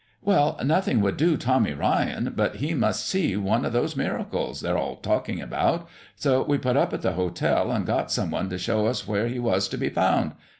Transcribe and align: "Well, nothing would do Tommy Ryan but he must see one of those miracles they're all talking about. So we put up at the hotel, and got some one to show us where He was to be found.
"Well, 0.23 0.57
nothing 0.65 1.01
would 1.01 1.15
do 1.15 1.37
Tommy 1.37 1.73
Ryan 1.73 2.33
but 2.35 2.55
he 2.55 2.73
must 2.73 3.05
see 3.07 3.37
one 3.37 3.63
of 3.65 3.71
those 3.71 3.95
miracles 3.95 4.61
they're 4.61 4.75
all 4.75 4.95
talking 4.95 5.39
about. 5.39 5.87
So 6.15 6.41
we 6.41 6.57
put 6.57 6.75
up 6.75 6.91
at 6.91 7.03
the 7.03 7.11
hotel, 7.13 7.69
and 7.69 7.85
got 7.85 8.11
some 8.11 8.31
one 8.31 8.49
to 8.49 8.57
show 8.57 8.87
us 8.87 9.07
where 9.07 9.27
He 9.27 9.37
was 9.37 9.67
to 9.67 9.77
be 9.77 9.89
found. 9.89 10.31